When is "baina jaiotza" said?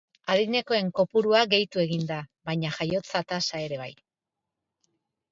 2.49-3.21